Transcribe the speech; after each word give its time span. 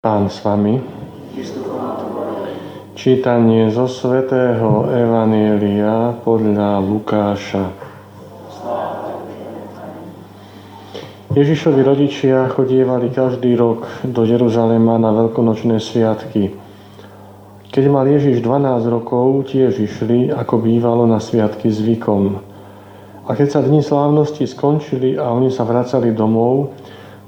Pán 0.00 0.32
s 0.32 0.40
vami. 0.40 0.80
Čítanie 2.96 3.68
zo 3.68 3.84
svätého 3.84 4.88
Evanielia 4.88 6.16
podľa 6.24 6.80
Lukáša. 6.80 7.68
Ježišovi 11.36 11.84
rodičia 11.84 12.48
chodievali 12.48 13.12
každý 13.12 13.52
rok 13.60 13.84
do 14.00 14.24
Jeruzalema 14.24 14.96
na 14.96 15.12
veľkonočné 15.12 15.76
sviatky. 15.76 16.56
Keď 17.68 17.84
mal 17.92 18.08
Ježiš 18.08 18.40
12 18.40 18.88
rokov, 18.88 19.52
tiež 19.52 19.84
išli, 19.84 20.32
ako 20.32 20.64
bývalo 20.64 21.04
na 21.04 21.20
sviatky 21.20 21.68
zvykom. 21.68 22.40
A 23.28 23.36
keď 23.36 23.48
sa 23.52 23.60
dni 23.60 23.84
slávnosti 23.84 24.48
skončili 24.48 25.20
a 25.20 25.28
oni 25.28 25.52
sa 25.52 25.68
vracali 25.68 26.16
domov, 26.16 26.72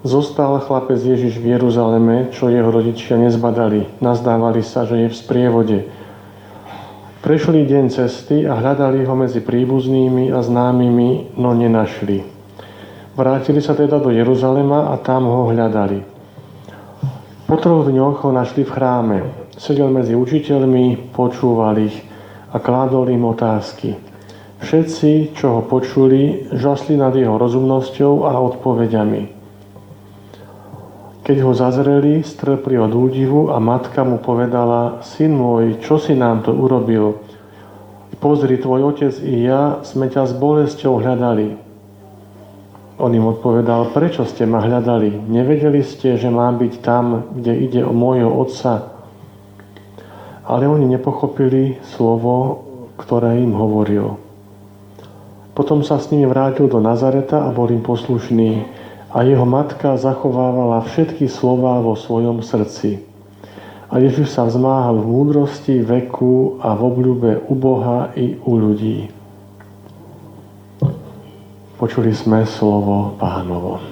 Zostal 0.03 0.59
chlapec 0.59 0.98
Ježiš 0.98 1.39
v 1.39 1.55
Jeruzaleme, 1.55 2.35
čo 2.35 2.50
jeho 2.50 2.75
rodičia 2.75 3.14
nezbadali. 3.14 3.87
Nazdávali 4.03 4.59
sa, 4.59 4.82
že 4.82 5.07
je 5.07 5.09
v 5.09 5.14
sprievode. 5.14 5.79
Prešli 7.22 7.63
deň 7.63 7.86
cesty 7.86 8.43
a 8.43 8.59
hľadali 8.59 9.07
ho 9.07 9.14
medzi 9.14 9.39
príbuznými 9.39 10.35
a 10.35 10.43
známymi, 10.43 11.39
no 11.39 11.54
nenašli. 11.54 12.18
Vrátili 13.14 13.62
sa 13.62 13.79
teda 13.79 14.03
do 14.03 14.11
Jeruzalema 14.11 14.90
a 14.90 14.99
tam 14.99 15.31
ho 15.31 15.54
hľadali. 15.54 16.03
Po 17.46 17.54
troch 17.62 17.87
dňoch 17.87 18.26
ho 18.26 18.31
našli 18.34 18.67
v 18.67 18.75
chráme. 18.75 19.18
Sedel 19.54 19.87
medzi 19.87 20.18
učiteľmi, 20.18 21.14
počúval 21.14 21.79
ich 21.79 21.95
a 22.50 22.59
kládol 22.59 23.07
im 23.14 23.23
otázky. 23.23 23.95
Všetci, 24.67 25.39
čo 25.39 25.46
ho 25.54 25.62
počuli, 25.62 26.50
žasli 26.50 26.98
nad 26.98 27.14
jeho 27.14 27.39
rozumnosťou 27.39 28.26
a 28.26 28.34
odpovediami. 28.40 29.42
Keď 31.22 31.36
ho 31.39 31.54
zazreli, 31.54 32.27
strpli 32.27 32.75
od 32.83 32.91
údivu 32.91 33.55
a 33.55 33.62
matka 33.62 34.03
mu 34.03 34.19
povedala, 34.19 35.06
syn 35.06 35.39
môj, 35.39 35.78
čo 35.78 35.95
si 36.03 36.19
nám 36.19 36.42
to 36.42 36.50
urobil? 36.50 37.23
Pozri, 38.19 38.59
tvoj 38.59 38.91
otec 38.91 39.15
i 39.23 39.47
ja 39.47 39.83
sme 39.87 40.11
ťa 40.11 40.27
s 40.27 40.33
bolesťou 40.34 40.98
hľadali. 40.98 41.55
On 42.98 43.11
im 43.11 43.23
odpovedal, 43.23 43.95
prečo 43.95 44.27
ste 44.27 44.50
ma 44.50 44.62
hľadali? 44.62 45.15
Nevedeli 45.31 45.87
ste, 45.87 46.19
že 46.19 46.27
mám 46.27 46.59
byť 46.59 46.75
tam, 46.83 47.34
kde 47.39 47.55
ide 47.55 47.81
o 47.87 47.95
môjho 47.95 48.31
otca? 48.31 48.91
Ale 50.43 50.67
oni 50.67 50.91
nepochopili 50.91 51.78
slovo, 51.95 52.67
ktoré 52.98 53.39
im 53.39 53.55
hovoril. 53.55 54.19
Potom 55.55 55.87
sa 55.87 56.03
s 56.03 56.11
nimi 56.11 56.27
vrátil 56.27 56.67
do 56.67 56.83
Nazareta 56.83 57.47
a 57.47 57.55
bol 57.55 57.70
im 57.70 57.83
poslušný 57.83 58.81
a 59.13 59.19
jeho 59.23 59.45
matka 59.45 60.01
zachovávala 60.01 60.81
všetky 60.89 61.29
slová 61.29 61.85
vo 61.85 61.93
svojom 61.93 62.41
srdci. 62.41 63.05
A 63.93 64.01
Ježiš 64.01 64.33
sa 64.33 64.49
vzmáhal 64.49 65.05
v 65.05 65.05
múdrosti, 65.05 65.85
veku 65.85 66.57
a 66.65 66.73
v 66.73 66.81
obľúbe 66.81 67.31
u 67.45 67.53
Boha 67.53 68.09
i 68.17 68.41
u 68.41 68.53
ľudí. 68.57 69.13
Počuli 71.77 72.17
sme 72.17 72.49
slovo 72.49 73.13
pánovo. 73.21 73.85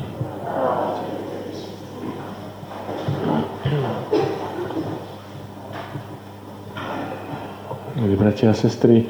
Milí 8.00 8.16
bratia 8.16 8.56
a 8.56 8.56
sestry, 8.56 9.04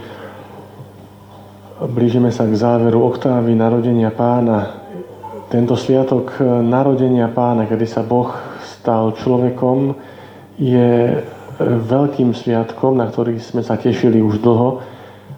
blížime 1.79 2.35
sa 2.35 2.51
k 2.51 2.59
záveru 2.59 2.99
oktávy 3.07 3.55
narodenia 3.55 4.11
pána 4.11 4.80
tento 5.51 5.75
sviatok 5.75 6.39
eh, 6.39 6.47
narodenia 6.63 7.27
pána, 7.27 7.67
kedy 7.67 7.85
sa 7.85 8.07
Boh 8.07 8.31
stal 8.63 9.13
človekom, 9.19 9.99
je 10.57 11.19
eh, 11.19 11.21
veľkým 11.61 12.31
sviatkom, 12.31 12.95
na 12.95 13.11
ktorý 13.11 13.43
sme 13.43 13.67
sa 13.67 13.75
tešili 13.75 14.23
už 14.23 14.39
dlho 14.39 14.81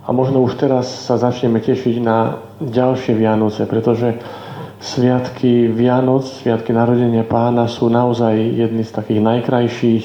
a 0.05 0.09
možno 0.13 0.45
už 0.45 0.61
teraz 0.61 1.09
sa 1.09 1.17
začneme 1.17 1.65
tešiť 1.65 1.97
na 2.05 2.45
ďalšie 2.61 3.17
Vianoce, 3.17 3.65
pretože 3.65 4.21
sviatky 4.85 5.73
Vianoc, 5.73 6.29
sviatky 6.29 6.77
narodenia 6.77 7.25
pána 7.25 7.65
sú 7.65 7.89
naozaj 7.89 8.37
jedny 8.37 8.85
z 8.85 8.93
takých 8.93 9.21
najkrajších, 9.23 10.05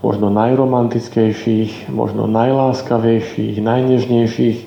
možno 0.00 0.32
najromantickejších, 0.32 1.92
možno 1.92 2.24
najláskavejších, 2.26 3.60
najnežnejších. 3.60 4.58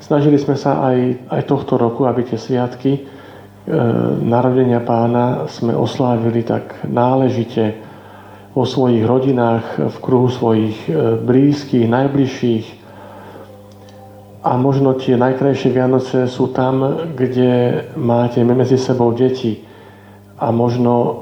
Snažili 0.00 0.40
sme 0.40 0.56
sa 0.56 0.80
aj, 0.80 1.28
aj 1.28 1.42
tohto 1.44 1.76
roku, 1.76 2.08
aby 2.08 2.24
tie 2.24 2.40
sviatky 2.40 3.04
E, 3.04 3.11
narodenia 4.22 4.82
pána 4.82 5.46
sme 5.46 5.70
oslávili 5.70 6.42
tak 6.42 6.82
náležite 6.82 7.78
vo 8.52 8.68
svojich 8.68 9.06
rodinách, 9.06 9.80
v 9.80 9.96
kruhu 10.02 10.28
svojich 10.28 10.76
e, 10.84 11.16
blízkych, 11.16 11.88
najbližších. 11.88 12.66
A 14.42 14.58
možno 14.60 14.98
tie 14.98 15.16
najkrajšie 15.16 15.70
Vianoce 15.72 16.28
sú 16.28 16.52
tam, 16.52 17.06
kde 17.16 17.84
máte 17.96 18.44
medzi 18.44 18.76
sebou 18.76 19.14
deti. 19.16 19.62
A 20.36 20.52
možno, 20.52 20.92
e, 20.92 21.12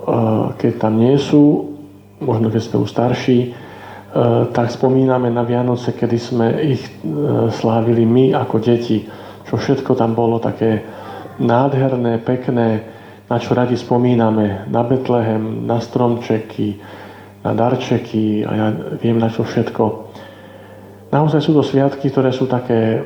keď 0.58 0.72
tam 0.80 0.98
nie 0.98 1.14
sú, 1.20 1.76
možno 2.18 2.50
keď 2.50 2.60
sme 2.66 2.82
už 2.82 2.90
starší, 2.90 3.38
tak 4.50 4.74
spomíname 4.74 5.30
na 5.30 5.46
Vianoce, 5.46 5.94
kedy 5.94 6.18
sme 6.18 6.46
ich 6.66 6.82
slávili 7.62 8.02
my 8.02 8.34
ako 8.34 8.58
deti. 8.58 9.06
Čo 9.46 9.54
všetko 9.54 9.94
tam 9.94 10.18
bolo 10.18 10.42
také 10.42 10.82
nádherné, 11.40 12.20
pekné, 12.20 12.84
na 13.26 13.36
čo 13.40 13.56
radi 13.56 13.74
spomíname, 13.74 14.68
na 14.68 14.82
Betlehem, 14.84 15.64
na 15.64 15.80
stromčeky, 15.80 16.76
na 17.40 17.56
darčeky 17.56 18.44
a 18.44 18.50
ja 18.52 18.66
viem 19.00 19.16
na 19.16 19.32
čo 19.32 19.48
všetko. 19.48 20.12
Naozaj 21.10 21.40
sú 21.40 21.56
to 21.56 21.64
sviatky, 21.64 22.12
ktoré 22.12 22.30
sú 22.30 22.46
také 22.46 23.02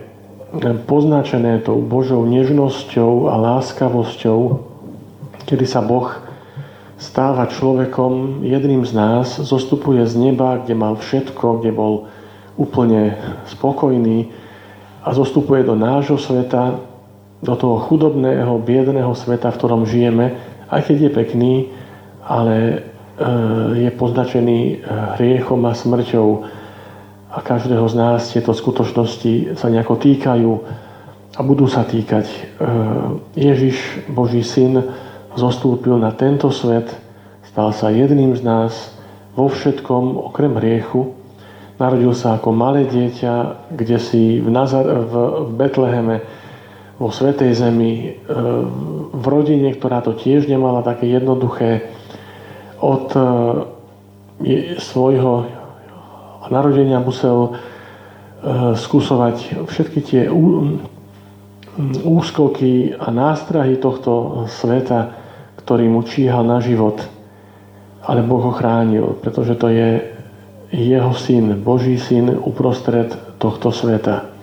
poznačené 0.85 1.63
tou 1.63 1.81
Božou 1.81 2.27
nežnosťou 2.27 3.31
a 3.31 3.35
láskavosťou, 3.39 4.41
kedy 5.47 5.65
sa 5.65 5.81
Boh 5.81 6.11
stáva 6.95 7.51
človekom, 7.51 8.43
jedným 8.47 8.87
z 8.87 8.93
nás, 8.95 9.27
zostupuje 9.39 10.07
z 10.07 10.15
neba, 10.17 10.63
kde 10.63 10.75
mal 10.79 10.95
všetko, 10.97 11.61
kde 11.61 11.75
bol 11.75 12.07
úplne 12.55 13.19
spokojný 13.51 14.31
a 15.05 15.11
zostupuje 15.11 15.67
do 15.67 15.75
nášho 15.75 16.17
sveta, 16.17 16.94
do 17.45 17.55
toho 17.55 17.77
chudobného, 17.85 18.57
biedného 18.65 19.13
sveta, 19.13 19.53
v 19.53 19.59
ktorom 19.61 19.85
žijeme, 19.85 20.33
aj 20.73 20.81
keď 20.89 20.97
je 20.97 21.11
pekný, 21.13 21.55
ale 22.25 22.57
e, 22.57 22.77
je 23.85 23.91
poznačený 23.93 24.61
e, 24.65 24.75
hriechom 25.21 25.61
a 25.69 25.77
smrťou 25.77 26.29
a 27.35 27.39
každého 27.45 27.85
z 27.85 27.95
nás 28.01 28.33
tieto 28.33 28.57
skutočnosti 28.57 29.61
sa 29.61 29.69
nejako 29.69 30.01
týkajú 30.01 30.51
a 31.37 31.41
budú 31.45 31.69
sa 31.69 31.85
týkať. 31.85 32.27
E, 32.27 32.39
Ježiš, 33.37 34.09
Boží 34.09 34.41
syn, 34.41 34.81
zostúpil 35.37 36.01
na 36.01 36.17
tento 36.17 36.49
svet, 36.49 36.89
stal 37.45 37.77
sa 37.77 37.93
jedným 37.93 38.33
z 38.39 38.43
nás 38.43 38.73
vo 39.37 39.53
všetkom 39.53 40.33
okrem 40.33 40.57
hriechu, 40.57 41.13
narodil 41.77 42.15
sa 42.15 42.39
ako 42.39 42.55
malé 42.55 42.87
dieťa, 42.87 43.67
kde 43.75 43.99
si 43.99 44.39
v, 44.39 44.49
Nazar- 44.49 44.87
v, 44.87 45.15
Betleheme 45.59 46.23
vo 46.99 47.11
Svetej 47.11 47.55
Zemi, 47.59 47.93
e, 47.95 48.11
v 49.15 49.25
rodine, 49.27 49.75
ktorá 49.75 50.03
to 50.03 50.15
tiež 50.15 50.47
nemala 50.47 50.87
také 50.87 51.11
jednoduché, 51.11 51.91
od 52.79 53.11
e, 53.15 53.21
svojho 54.79 55.49
narodenia 56.53 57.03
musel 57.03 57.51
e, 57.51 57.51
skúsovať 58.79 59.67
všetky 59.67 60.01
tie 60.05 60.23
úskoky 62.05 62.95
a 62.95 63.11
nástrahy 63.11 63.75
tohto 63.83 64.45
sveta, 64.47 65.19
ktorý 65.59 65.91
mu 65.91 66.07
číhal 66.07 66.47
na 66.47 66.63
život. 66.63 67.03
Ale 68.05 68.21
Boh 68.21 68.45
ho 68.45 68.53
chránil, 68.53 69.17
pretože 69.19 69.57
to 69.57 69.73
je 69.73 70.13
jeho 70.71 71.15
syn, 71.17 71.59
Boží 71.63 71.97
syn 71.97 72.31
uprostred 72.31 73.17
tohto 73.41 73.73
sveta. 73.73 74.34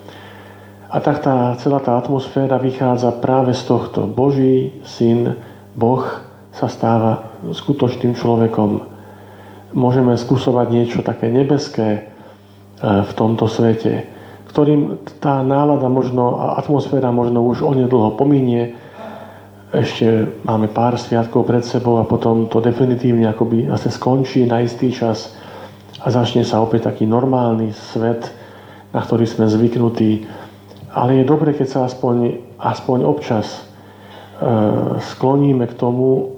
A 0.91 0.99
tak 0.99 1.23
tá, 1.23 1.55
celá 1.55 1.79
tá 1.79 1.95
atmosféra 1.95 2.59
vychádza 2.59 3.15
práve 3.23 3.55
z 3.55 3.63
tohto. 3.63 4.11
Boží 4.11 4.83
syn, 4.83 5.39
Boh 5.71 6.03
sa 6.51 6.67
stáva 6.67 7.31
skutočným 7.47 8.11
človekom. 8.11 8.83
Môžeme 9.71 10.19
skúsovať 10.19 10.67
niečo 10.67 10.99
také 10.99 11.31
nebeské 11.31 11.89
e, 11.95 12.01
v 12.83 13.11
tomto 13.15 13.47
svete, 13.47 14.03
ktorým 14.51 14.99
tá 15.23 15.39
nálada 15.39 15.87
možno, 15.87 16.35
a 16.35 16.59
atmosféra 16.59 17.07
možno 17.07 17.39
už 17.47 17.63
onedlho 17.63 18.19
pominie. 18.19 18.75
Ešte 19.71 20.27
máme 20.43 20.67
pár 20.67 20.99
sviatkov 20.99 21.47
pred 21.47 21.63
sebou 21.63 22.03
a 22.03 22.09
potom 22.09 22.51
to 22.51 22.59
definitívne 22.59 23.31
akoby 23.31 23.71
zase 23.71 23.95
skončí 23.95 24.43
na 24.43 24.59
istý 24.59 24.91
čas 24.91 25.39
a 26.03 26.11
začne 26.11 26.43
sa 26.43 26.59
opäť 26.59 26.91
taký 26.91 27.07
normálny 27.07 27.71
svet, 27.71 28.27
na 28.91 28.99
ktorý 28.99 29.23
sme 29.23 29.47
zvyknutí 29.47 30.27
ale 30.91 31.23
je 31.23 31.25
dobre, 31.27 31.55
keď 31.55 31.67
sa 31.67 31.79
aspoň, 31.87 32.43
aspoň 32.59 32.99
občas 33.07 33.47
e, 33.47 33.59
skloníme 35.15 35.63
k 35.71 35.77
tomu 35.79 36.35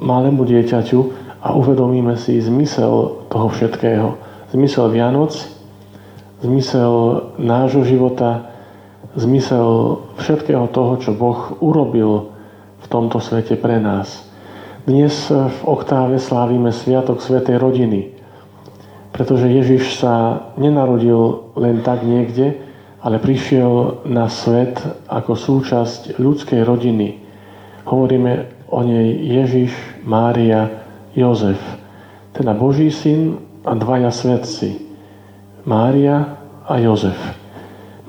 malému 0.00 0.48
dieťaťu 0.48 1.00
a 1.44 1.52
uvedomíme 1.54 2.16
si 2.16 2.40
zmysel 2.40 3.28
toho 3.28 3.48
všetkého. 3.52 4.16
Zmysel 4.50 4.88
Vianoc, 4.88 5.36
zmysel 6.40 6.92
nášho 7.36 7.84
života, 7.84 8.48
zmysel 9.12 10.00
všetkého 10.16 10.72
toho, 10.72 10.96
čo 10.98 11.12
Boh 11.12 11.52
urobil 11.60 12.32
v 12.80 12.86
tomto 12.88 13.20
svete 13.20 13.60
pre 13.60 13.76
nás. 13.82 14.24
Dnes 14.88 15.28
v 15.28 15.60
oktáve 15.68 16.16
slávime 16.16 16.72
Sviatok 16.72 17.20
Svetej 17.20 17.60
rodiny, 17.60 18.16
pretože 19.12 19.52
Ježiš 19.52 20.00
sa 20.00 20.48
nenarodil 20.56 21.52
len 21.60 21.84
tak 21.84 22.08
niekde, 22.08 22.67
ale 23.08 23.24
prišiel 23.24 24.04
na 24.04 24.28
svet 24.28 24.84
ako 25.08 25.32
súčasť 25.32 26.20
ľudskej 26.20 26.60
rodiny. 26.60 27.16
Hovoríme 27.88 28.52
o 28.68 28.84
nej 28.84 29.16
Ježiš, 29.24 29.72
Mária, 30.04 30.84
Jozef, 31.16 31.56
teda 32.36 32.52
Boží 32.52 32.92
syn 32.92 33.40
a 33.64 33.72
dvaja 33.72 34.12
svetci. 34.12 34.92
Mária 35.64 36.36
a 36.68 36.76
Jozef. 36.84 37.16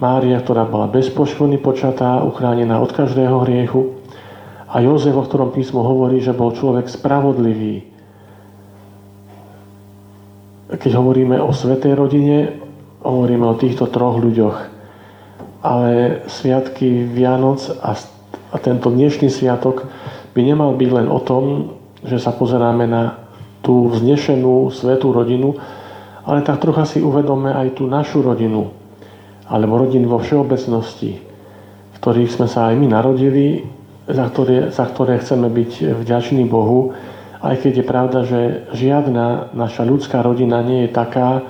Mária, 0.03 0.35
ktorá 0.43 0.67
bola 0.67 0.91
bezpoškodný 0.91 1.63
počatá, 1.63 2.19
uchránená 2.19 2.83
od 2.83 2.91
každého 2.91 3.47
hriechu. 3.47 4.03
A 4.67 4.83
Jozef, 4.83 5.15
o 5.15 5.23
ktorom 5.23 5.55
písmo 5.55 5.79
hovorí, 5.79 6.19
že 6.19 6.35
bol 6.35 6.51
človek 6.51 6.91
spravodlivý. 6.91 7.87
Keď 10.75 10.91
hovoríme 10.91 11.39
o 11.39 11.55
svetej 11.55 11.95
rodine, 11.95 12.59
hovoríme 12.99 13.47
o 13.47 13.55
týchto 13.55 13.87
troch 13.87 14.19
ľuďoch. 14.19 14.78
Ale 15.59 16.23
sviatky 16.31 17.03
Vianoc 17.09 17.67
a, 17.83 17.91
a 18.51 18.57
tento 18.63 18.87
dnešný 18.87 19.27
sviatok 19.27 19.87
by 20.31 20.39
nemal 20.43 20.71
byť 20.75 20.89
len 20.95 21.07
o 21.11 21.19
tom, 21.19 21.75
že 22.03 22.15
sa 22.15 22.31
pozeráme 22.31 22.87
na 22.87 23.27
tú 23.59 23.91
vznešenú 23.91 24.71
svetú 24.71 25.11
rodinu, 25.11 25.59
ale 26.23 26.45
tak 26.47 26.63
trocha 26.63 26.87
si 26.87 27.03
uvedome 27.03 27.51
aj 27.51 27.75
tú 27.75 27.91
našu 27.91 28.23
rodinu, 28.23 28.71
alebo 29.49 29.83
rodiny 29.83 30.07
vo 30.07 30.23
všeobecnosti, 30.23 31.19
v 31.91 31.97
ktorých 31.99 32.31
sme 32.31 32.47
sa 32.47 32.71
aj 32.71 32.75
my 32.79 32.87
narodili, 32.87 33.67
za 34.07 34.25
ktoré, 34.31 34.71
za 34.71 34.87
ktoré 34.87 35.19
chceme 35.19 35.51
byť 35.51 36.01
vďační 36.01 36.47
Bohu, 36.47 36.95
aj 37.39 37.55
keď 37.63 37.73
je 37.79 37.85
pravda, 37.85 38.19
že 38.27 38.39
žiadna 38.75 39.55
naša 39.55 39.87
ľudská 39.87 40.19
rodina 40.23 40.59
nie 40.59 40.87
je 40.87 40.91
taká, 40.91 41.43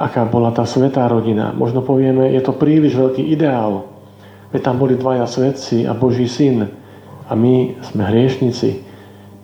aká 0.00 0.24
bola 0.24 0.48
tá 0.48 0.64
svetá 0.64 1.04
rodina. 1.04 1.52
Možno 1.52 1.84
povieme, 1.84 2.32
je 2.32 2.40
to 2.40 2.56
príliš 2.56 2.96
veľký 2.96 3.20
ideál, 3.20 3.84
veď 4.48 4.60
tam 4.64 4.80
boli 4.80 4.96
dvaja 4.96 5.28
svetci 5.28 5.84
a 5.84 5.92
Boží 5.92 6.24
syn 6.24 6.72
a 7.28 7.36
my 7.36 7.76
sme 7.84 8.08
hriešnici. 8.08 8.88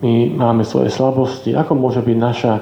My 0.00 0.32
máme 0.32 0.64
svoje 0.64 0.88
slabosti. 0.88 1.52
Ako 1.52 1.76
môže 1.76 2.00
byť 2.00 2.16
naša 2.16 2.52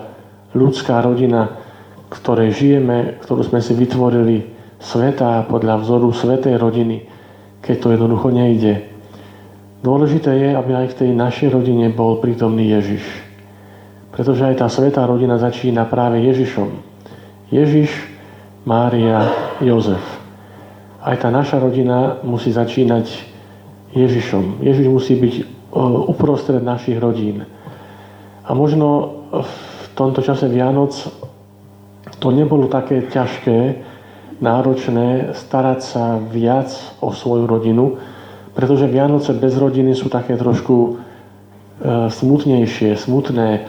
ľudská 0.54 1.02
rodina, 1.02 1.62
ktorej 2.10 2.54
žijeme, 2.54 3.18
ktorú 3.22 3.46
sme 3.46 3.62
si 3.62 3.74
vytvorili, 3.74 4.50
sveta 4.78 5.46
podľa 5.48 5.82
vzoru 5.82 6.10
svetej 6.12 6.60
rodiny, 6.60 7.06
keď 7.64 7.76
to 7.78 7.88
jednoducho 7.94 8.28
nejde. 8.30 8.74
Dôležité 9.82 10.30
je, 10.30 10.50
aby 10.54 10.70
aj 10.76 10.86
v 10.94 10.98
tej 10.98 11.10
našej 11.16 11.48
rodine 11.54 11.90
bol 11.90 12.20
prítomný 12.20 12.70
Ježiš. 12.70 13.02
Pretože 14.14 14.46
aj 14.46 14.62
tá 14.62 14.66
svetá 14.70 15.02
rodina 15.08 15.40
začína 15.40 15.88
práve 15.90 16.22
Ježišom. 16.22 16.93
Ježiš, 17.54 17.94
Mária, 18.66 19.30
Jozef. 19.62 20.02
Aj 20.98 21.14
tá 21.14 21.30
naša 21.30 21.62
rodina 21.62 22.18
musí 22.26 22.50
začínať 22.50 23.06
Ježišom. 23.94 24.58
Ježiš 24.58 24.90
musí 24.90 25.14
byť 25.14 25.34
uprostred 26.10 26.58
našich 26.58 26.98
rodín. 26.98 27.46
A 28.42 28.50
možno 28.58 29.22
v 29.30 29.84
tomto 29.94 30.18
čase 30.26 30.50
Vianoc 30.50 30.98
to 32.18 32.34
nebolo 32.34 32.66
také 32.66 33.06
ťažké, 33.06 33.58
náročné 34.42 35.38
starať 35.38 35.80
sa 35.84 36.18
viac 36.18 36.74
o 36.98 37.14
svoju 37.14 37.46
rodinu, 37.46 38.02
pretože 38.50 38.90
Vianoce 38.90 39.30
bez 39.30 39.54
rodiny 39.54 39.94
sú 39.94 40.10
také 40.10 40.34
trošku 40.34 40.74
e, 40.74 40.92
smutnejšie, 42.10 42.98
smutné, 42.98 43.66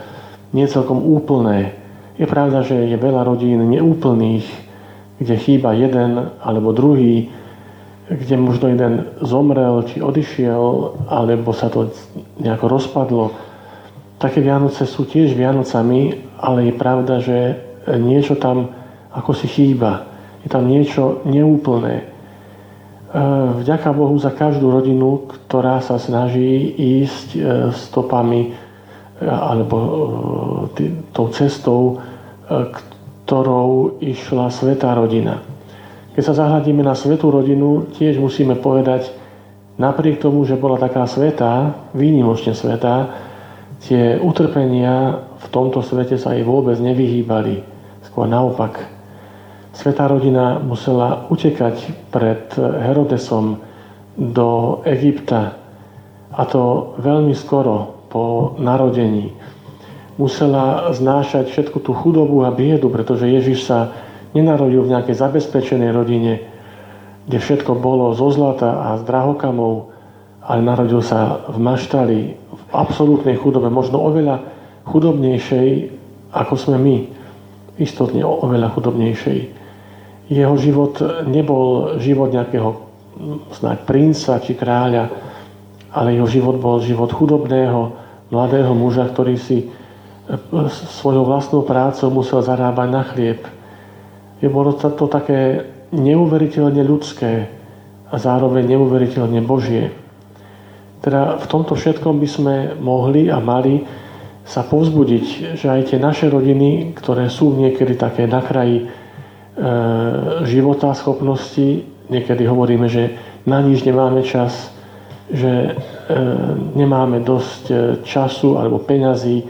nie 0.58 0.66
celkom 0.66 1.06
úplné. 1.06 1.85
Je 2.16 2.26
pravda, 2.28 2.64
že 2.64 2.88
je 2.88 2.98
veľa 2.98 3.28
rodín 3.28 3.60
neúplných, 3.68 4.48
kde 5.20 5.36
chýba 5.40 5.76
jeden 5.76 6.32
alebo 6.40 6.76
druhý, 6.76 7.32
kde 8.08 8.36
možno 8.38 8.72
jeden 8.72 9.10
zomrel 9.24 9.84
či 9.88 10.00
odišiel, 10.00 10.64
alebo 11.10 11.52
sa 11.52 11.68
to 11.68 11.92
nejako 12.40 12.66
rozpadlo. 12.72 13.26
Také 14.22 14.40
Vianoce 14.40 14.88
sú 14.88 15.04
tiež 15.04 15.36
Vianocami, 15.36 16.36
ale 16.40 16.72
je 16.72 16.74
pravda, 16.76 17.20
že 17.20 17.38
niečo 18.00 18.40
tam 18.40 18.72
ako 19.16 19.32
si 19.32 19.48
chýba 19.48 20.16
je 20.46 20.50
tam 20.54 20.70
niečo 20.70 21.26
neúplné. 21.26 21.96
E, 21.98 22.06
vďaka 23.66 23.90
Bohu 23.98 24.14
za 24.22 24.30
každú 24.30 24.70
rodinu, 24.70 25.26
ktorá 25.26 25.82
sa 25.82 25.98
snaží 25.98 26.70
ísť 27.02 27.28
e, 27.34 27.40
stopami 27.74 28.54
e, 29.20 29.28
alebo 29.28 29.78
tou 31.16 31.28
cestou, 31.32 32.00
ktorou 33.26 33.98
išla 34.04 34.54
svetá 34.54 34.94
rodina. 34.94 35.42
Keď 36.14 36.24
sa 36.24 36.38
zahľadíme 36.46 36.86
na 36.86 36.94
svetú 36.94 37.34
rodinu, 37.34 37.90
tiež 37.98 38.22
musíme 38.22 38.56
povedať, 38.56 39.12
napriek 39.76 40.22
tomu, 40.22 40.46
že 40.46 40.56
bola 40.60 40.80
taká 40.80 41.10
svetá, 41.10 41.74
výnimočne 41.92 42.54
svetá, 42.54 43.18
tie 43.84 44.22
utrpenia 44.22 45.26
v 45.42 45.48
tomto 45.52 45.82
svete 45.82 46.16
sa 46.16 46.38
jej 46.38 46.46
vôbec 46.46 46.78
nevyhýbali. 46.80 47.66
Skôr 48.06 48.30
naopak, 48.30 48.96
Svetá 49.76 50.08
rodina 50.08 50.56
musela 50.64 51.28
utekať 51.28 52.08
pred 52.08 52.48
Herodesom 52.56 53.60
do 54.16 54.80
Egypta 54.88 55.60
a 56.32 56.42
to 56.48 56.96
veľmi 57.04 57.36
skoro 57.36 57.95
po 58.10 58.56
narodení. 58.58 59.36
Musela 60.16 60.96
znášať 60.96 61.52
všetku 61.52 61.84
tú 61.84 61.92
chudobu 61.92 62.48
a 62.48 62.54
biedu, 62.56 62.88
pretože 62.88 63.28
Ježiš 63.28 63.68
sa 63.68 63.92
nenarodil 64.32 64.84
v 64.84 64.96
nejakej 64.96 65.16
zabezpečenej 65.16 65.92
rodine, 65.92 66.44
kde 67.28 67.38
všetko 67.42 67.76
bolo 67.76 68.16
zo 68.16 68.32
zlata 68.32 68.92
a 68.92 69.00
z 69.00 69.08
drahokamov, 69.08 69.92
ale 70.46 70.62
narodil 70.62 71.02
sa 71.02 71.42
v 71.50 71.58
maštali, 71.58 72.20
v 72.38 72.64
absolútnej 72.72 73.36
chudobe, 73.36 73.68
možno 73.68 73.98
oveľa 73.98 74.46
chudobnejšej, 74.86 75.70
ako 76.32 76.54
sme 76.56 76.78
my. 76.78 76.98
Istotne 77.76 78.24
oveľa 78.24 78.72
chudobnejšej. 78.72 79.40
Jeho 80.32 80.56
život 80.56 81.02
nebol 81.28 81.98
život 82.00 82.32
nejakého 82.32 82.70
snáď 83.52 83.78
princa 83.84 84.40
či 84.40 84.54
kráľa, 84.56 85.12
ale 85.96 86.20
jeho 86.20 86.28
život 86.28 86.60
bol 86.60 86.84
život 86.84 87.08
chudobného, 87.16 87.96
mladého 88.30 88.76
muža, 88.76 89.08
ktorý 89.08 89.40
si 89.40 89.64
e, 89.64 89.68
svojou 91.00 91.24
vlastnou 91.24 91.64
prácou 91.64 92.12
musel 92.12 92.44
zarábať 92.44 92.88
na 92.92 93.04
chlieb. 93.08 93.42
Je 94.44 94.52
bolo 94.52 94.76
to 94.76 95.08
také 95.08 95.72
neuveriteľne 95.96 96.84
ľudské 96.84 97.48
a 98.12 98.16
zároveň 98.20 98.76
neuveriteľne 98.76 99.40
Božie. 99.48 99.96
Teda 101.00 101.40
v 101.40 101.46
tomto 101.48 101.80
všetkom 101.80 102.20
by 102.20 102.28
sme 102.28 102.56
mohli 102.76 103.32
a 103.32 103.40
mali 103.40 103.88
sa 104.44 104.62
povzbudiť, 104.68 105.56
že 105.56 105.68
aj 105.72 105.82
tie 105.90 105.98
naše 105.98 106.28
rodiny, 106.28 106.94
ktoré 106.94 107.32
sú 107.32 107.56
niekedy 107.56 107.96
také 107.96 108.28
na 108.28 108.44
kraji 108.44 108.92
E, 109.56 109.72
života, 110.44 110.92
schopnosti. 110.92 111.88
Niekedy 112.12 112.44
hovoríme, 112.44 112.92
že 112.92 113.16
na 113.48 113.64
nič 113.64 113.88
nemáme 113.88 114.20
čas, 114.28 114.68
že 115.32 115.52
e, 115.52 115.72
nemáme 116.78 117.26
dosť 117.26 117.64
e, 117.70 117.76
času 118.06 118.62
alebo 118.62 118.82
peňazí 118.82 119.42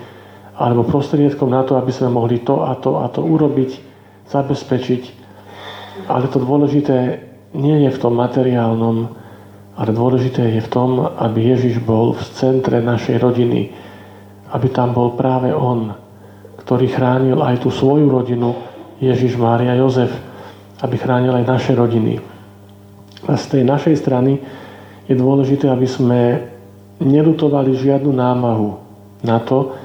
alebo 0.56 0.88
prostriedkom 0.88 1.52
na 1.52 1.68
to, 1.68 1.76
aby 1.76 1.92
sme 1.92 2.16
mohli 2.16 2.40
to 2.40 2.64
a 2.64 2.80
to 2.80 3.04
a 3.04 3.12
to 3.12 3.20
urobiť, 3.20 3.72
zabezpečiť. 4.32 5.04
Ale 6.08 6.32
to 6.32 6.40
dôležité 6.40 7.20
nie 7.56 7.88
je 7.88 7.92
v 7.92 8.02
tom 8.02 8.16
materiálnom, 8.16 9.12
ale 9.76 9.92
dôležité 9.92 10.56
je 10.56 10.62
v 10.64 10.72
tom, 10.72 11.04
aby 11.04 11.52
Ježiš 11.52 11.84
bol 11.84 12.16
v 12.16 12.24
centre 12.32 12.80
našej 12.80 13.20
rodiny. 13.20 13.76
Aby 14.56 14.72
tam 14.72 14.96
bol 14.96 15.20
práve 15.20 15.52
On, 15.52 15.92
ktorý 16.64 16.88
chránil 16.88 17.44
aj 17.44 17.68
tú 17.68 17.70
svoju 17.76 18.08
rodinu, 18.08 18.56
Ježiš, 19.04 19.36
Mária, 19.36 19.76
Jozef, 19.76 20.16
aby 20.80 20.96
chránil 20.96 21.36
aj 21.36 21.46
naše 21.46 21.76
rodiny. 21.76 22.24
A 23.28 23.36
z 23.36 23.60
tej 23.60 23.64
našej 23.68 23.96
strany 24.00 24.40
je 25.06 25.16
dôležité, 25.16 25.70
aby 25.70 25.86
sme 25.86 26.22
nelutovali 27.02 27.76
žiadnu 27.76 28.10
námahu 28.10 28.70
na 29.22 29.42
to, 29.44 29.76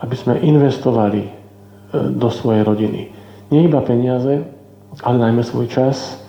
aby 0.00 0.14
sme 0.16 0.40
investovali 0.40 1.22
e, 1.26 1.30
do 2.14 2.28
svojej 2.32 2.64
rodiny. 2.64 3.12
Nie 3.50 3.66
iba 3.66 3.82
peniaze, 3.82 4.46
ale 5.02 5.16
najmä 5.18 5.42
svoj 5.42 5.66
čas, 5.68 6.20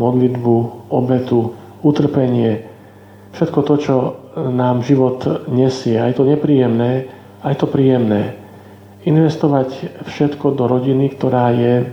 modlitbu, 0.00 0.88
obetu, 0.90 1.54
utrpenie, 1.84 2.66
všetko 3.36 3.58
to, 3.62 3.74
čo 3.78 3.96
nám 4.36 4.80
život 4.84 5.48
nesie, 5.52 6.00
aj 6.00 6.16
to 6.16 6.24
nepríjemné, 6.24 7.08
aj 7.44 7.54
to 7.60 7.66
príjemné. 7.68 8.40
investovať 9.02 9.98
všetko 10.06 10.54
do 10.54 10.70
rodiny, 10.70 11.10
ktorá 11.18 11.50
je 11.50 11.90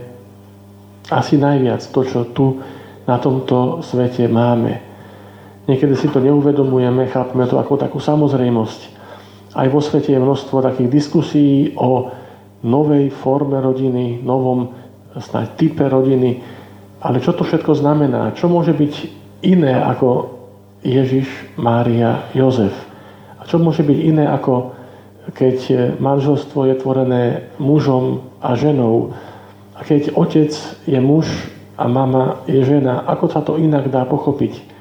asi 1.10 1.34
najviac 1.34 1.82
to, 1.90 2.00
čo 2.06 2.20
tu 2.30 2.62
na 3.02 3.18
tomto 3.18 3.82
svete 3.82 4.30
máme. 4.30 4.89
Niekedy 5.70 5.94
si 5.94 6.10
to 6.10 6.18
neuvedomujeme, 6.18 7.06
chápeme 7.06 7.46
to 7.46 7.54
ako 7.62 7.78
takú 7.78 8.02
samozrejmosť. 8.02 8.80
Aj 9.54 9.70
vo 9.70 9.78
svete 9.78 10.10
je 10.10 10.18
množstvo 10.18 10.66
takých 10.66 10.90
diskusí 10.90 11.70
o 11.78 12.10
novej 12.66 13.14
forme 13.14 13.54
rodiny, 13.62 14.18
novom 14.18 14.74
snáď 15.14 15.54
type 15.54 15.86
rodiny. 15.86 16.42
Ale 16.98 17.22
čo 17.22 17.30
to 17.38 17.46
všetko 17.46 17.78
znamená? 17.78 18.34
Čo 18.34 18.50
môže 18.50 18.74
byť 18.74 18.94
iné 19.46 19.78
ako 19.78 20.34
Ježiš, 20.82 21.30
Mária, 21.54 22.26
Jozef? 22.34 22.74
A 23.38 23.46
čo 23.46 23.62
môže 23.62 23.86
byť 23.86 23.98
iné 24.02 24.26
ako 24.26 24.74
keď 25.30 25.58
manželstvo 26.02 26.66
je 26.66 26.74
tvorené 26.82 27.22
mužom 27.62 28.26
a 28.42 28.58
ženou 28.58 29.14
a 29.78 29.86
keď 29.86 30.18
otec 30.18 30.50
je 30.82 30.98
muž 30.98 31.30
a 31.78 31.86
mama 31.86 32.42
je 32.50 32.58
žena, 32.66 33.06
ako 33.06 33.26
sa 33.30 33.40
to 33.46 33.54
inak 33.54 33.86
dá 33.86 34.02
pochopiť? 34.02 34.79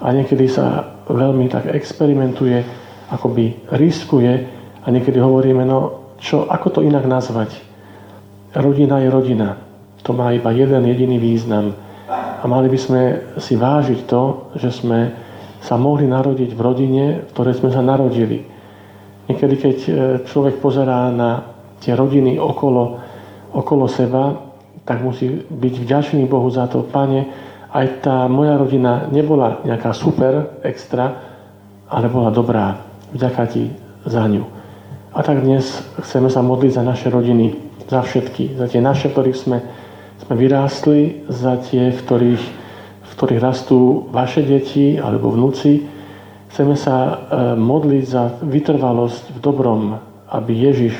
A 0.00 0.06
niekedy 0.16 0.48
sa 0.48 0.96
veľmi 1.08 1.52
tak 1.52 1.68
experimentuje, 1.68 2.64
akoby 3.12 3.68
riskuje 3.76 4.32
a 4.80 4.86
niekedy 4.88 5.20
hovoríme, 5.20 5.64
no 5.66 5.78
čo, 6.20 6.48
ako 6.48 6.80
to 6.80 6.80
inak 6.84 7.04
nazvať? 7.04 7.56
Rodina 8.56 9.00
je 9.00 9.08
rodina. 9.12 9.56
To 10.04 10.16
má 10.16 10.32
iba 10.32 10.52
jeden 10.52 10.84
jediný 10.88 11.20
význam. 11.20 11.76
A 12.40 12.44
mali 12.48 12.72
by 12.72 12.78
sme 12.80 13.02
si 13.36 13.56
vážiť 13.56 14.08
to, 14.08 14.52
že 14.56 14.72
sme 14.72 15.12
sa 15.60 15.76
mohli 15.76 16.08
narodiť 16.08 16.56
v 16.56 16.60
rodine, 16.60 17.04
v 17.20 17.30
ktorej 17.36 17.60
sme 17.60 17.68
sa 17.68 17.84
narodili. 17.84 18.48
Niekedy, 19.28 19.54
keď 19.60 19.76
e, 19.76 19.90
človek 20.24 20.56
pozerá 20.58 21.12
na 21.12 21.44
tie 21.84 21.92
rodiny 21.92 22.40
okolo, 22.40 22.98
okolo 23.52 23.84
seba, 23.86 24.40
tak 24.88 25.04
musí 25.04 25.44
byť 25.46 25.74
vďačný 25.84 26.24
Bohu 26.24 26.48
za 26.48 26.66
to. 26.66 26.82
Pane, 26.82 27.28
aj 27.70 27.86
tá 28.02 28.26
moja 28.26 28.58
rodina 28.58 29.06
nebola 29.14 29.62
nejaká 29.62 29.94
super, 29.94 30.58
extra, 30.66 31.14
ale 31.86 32.10
bola 32.10 32.34
dobrá. 32.34 32.82
Vďaka 33.14 33.42
Ti 33.46 33.64
za 34.06 34.26
ňu. 34.26 34.46
A 35.10 35.26
tak 35.26 35.42
dnes 35.42 35.66
chceme 35.98 36.30
sa 36.30 36.42
modliť 36.42 36.72
za 36.78 36.82
naše 36.86 37.10
rodiny, 37.10 37.58
za 37.90 38.06
všetky, 38.06 38.54
za 38.54 38.70
tie 38.70 38.78
naše, 38.78 39.10
ktorých 39.10 39.38
sme, 39.38 39.58
sme 40.22 40.34
vyrástli, 40.38 41.26
za 41.26 41.58
tie, 41.58 41.90
v 41.90 41.98
ktorých, 41.98 42.44
v 43.02 43.12
ktorých 43.18 43.42
rastú 43.42 44.06
vaše 44.14 44.46
deti 44.46 44.94
alebo 44.94 45.34
vnúci. 45.34 45.82
Chceme 46.54 46.78
sa 46.78 46.94
e, 46.94 47.14
modliť 47.58 48.04
za 48.06 48.38
vytrvalosť 48.38 49.34
v 49.34 49.38
dobrom, 49.42 49.98
aby 50.30 50.52
Ježiš 50.54 50.94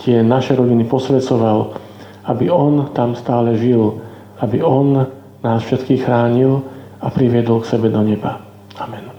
tie 0.00 0.24
naše 0.24 0.56
rodiny 0.56 0.88
posvedcoval, 0.88 1.76
aby 2.32 2.48
On 2.48 2.88
tam 2.96 3.12
stále 3.12 3.60
žil, 3.60 4.00
aby 4.40 4.64
On 4.64 5.04
nás 5.42 5.62
všetkých 5.66 6.06
chránil 6.06 6.62
a 7.02 7.10
priviedol 7.10 7.60
k 7.60 7.70
sebe 7.76 7.90
do 7.90 8.00
neba. 8.00 8.40
Amen. 8.78 9.11